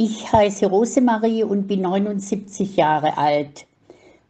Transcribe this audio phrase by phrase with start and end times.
[0.00, 3.66] Ich heiße Rosemarie und bin 79 Jahre alt.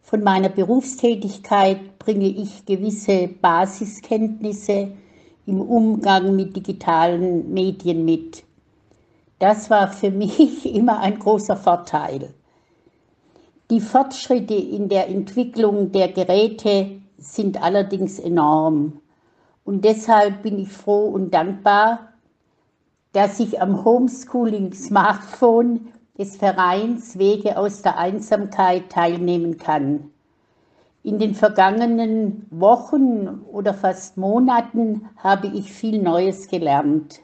[0.01, 4.93] Von meiner Berufstätigkeit bringe ich gewisse Basiskenntnisse
[5.45, 8.45] im Umgang mit digitalen Medien mit.
[9.39, 12.33] Das war für mich immer ein großer Vorteil.
[13.71, 19.03] Die Fortschritte in der Entwicklung der Geräte sind allerdings enorm.
[19.67, 22.09] Und deshalb bin ich froh und dankbar,
[23.13, 30.11] dass ich am Homeschooling-Smartphone des Vereins Wege aus der Einsamkeit teilnehmen kann.
[31.03, 37.21] In den vergangenen Wochen oder fast Monaten habe ich viel Neues gelernt.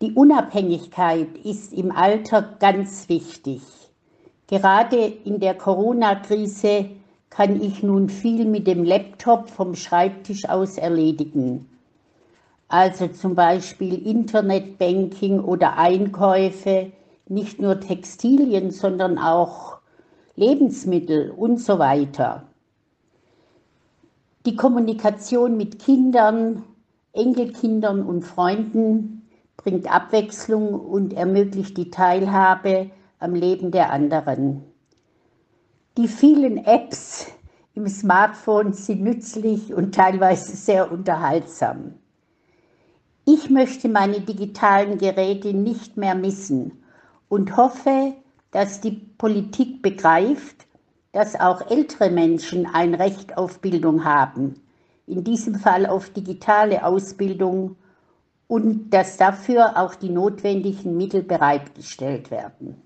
[0.00, 3.60] Die Unabhängigkeit ist im Alter ganz wichtig.
[4.48, 6.90] Gerade in der Corona-Krise
[7.30, 11.68] kann ich nun viel mit dem Laptop vom Schreibtisch aus erledigen.
[12.72, 16.90] Also zum Beispiel Internetbanking oder Einkäufe,
[17.28, 19.80] nicht nur Textilien, sondern auch
[20.36, 22.44] Lebensmittel und so weiter.
[24.46, 26.62] Die Kommunikation mit Kindern,
[27.12, 34.62] Enkelkindern und Freunden bringt Abwechslung und ermöglicht die Teilhabe am Leben der anderen.
[35.98, 37.26] Die vielen Apps
[37.74, 41.96] im Smartphone sind nützlich und teilweise sehr unterhaltsam.
[43.24, 46.82] Ich möchte meine digitalen Geräte nicht mehr missen
[47.28, 48.14] und hoffe,
[48.50, 50.66] dass die Politik begreift,
[51.12, 54.54] dass auch ältere Menschen ein Recht auf Bildung haben,
[55.06, 57.76] in diesem Fall auf digitale Ausbildung
[58.48, 62.82] und dass dafür auch die notwendigen Mittel bereitgestellt werden.